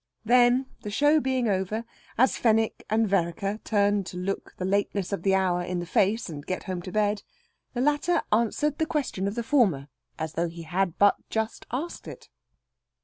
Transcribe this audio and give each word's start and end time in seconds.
Then, 0.25 0.65
the 0.81 0.89
show 0.89 1.19
being 1.19 1.47
over, 1.47 1.85
as 2.17 2.35
Fenwick 2.35 2.83
and 2.89 3.07
Vereker 3.07 3.59
turned 3.63 4.07
to 4.07 4.17
look 4.17 4.55
the 4.57 4.65
lateness 4.65 5.13
of 5.13 5.21
the 5.21 5.35
hour 5.35 5.61
in 5.61 5.77
the 5.77 5.85
face, 5.85 6.27
and 6.27 6.43
get 6.43 6.63
home 6.63 6.81
to 6.81 6.91
bed, 6.91 7.21
the 7.75 7.81
latter 7.81 8.23
answered 8.31 8.79
the 8.79 8.87
question 8.87 9.27
of 9.27 9.35
the 9.35 9.43
former, 9.43 9.89
as 10.17 10.33
though 10.33 10.49
he 10.49 10.63
had 10.63 10.97
but 10.97 11.17
just 11.29 11.67
asked 11.71 12.07
it. 12.07 12.29